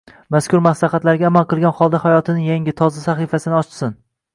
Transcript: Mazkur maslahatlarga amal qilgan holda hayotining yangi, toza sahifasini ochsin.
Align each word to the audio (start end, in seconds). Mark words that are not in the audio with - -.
Mazkur 0.35 0.63
maslahatlarga 0.67 1.29
amal 1.29 1.47
qilgan 1.53 1.77
holda 1.83 2.03
hayotining 2.09 2.45
yangi, 2.51 2.79
toza 2.85 3.09
sahifasini 3.09 3.63
ochsin. 3.65 4.01